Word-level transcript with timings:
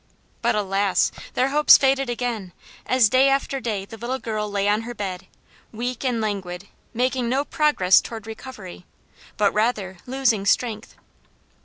But 0.41 0.55
alas! 0.55 1.11
their 1.35 1.49
hopes 1.49 1.77
faded 1.77 2.09
again, 2.09 2.53
as 2.87 3.07
day 3.07 3.29
after 3.29 3.59
day 3.59 3.85
the 3.85 3.97
little 3.97 4.17
girl 4.17 4.49
lay 4.49 4.67
on 4.67 4.81
her 4.81 4.95
bed, 4.95 5.27
weak 5.71 6.03
and 6.03 6.19
languid, 6.19 6.67
making 6.91 7.29
no 7.29 7.45
progress 7.45 8.01
toward 8.01 8.25
recovery, 8.25 8.87
but 9.37 9.53
rather 9.53 9.97
losing 10.07 10.47
strength. 10.47 10.95